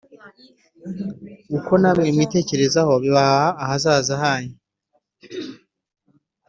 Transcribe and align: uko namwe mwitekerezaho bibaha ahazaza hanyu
uko 1.57 1.71
namwe 1.81 2.07
mwitekerezaho 2.15 2.93
bibaha 3.03 3.45
ahazaza 3.63 4.13
hanyu 4.23 4.55